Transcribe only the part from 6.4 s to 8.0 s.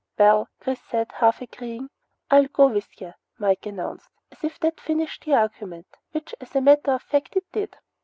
as a matter of fact, it did.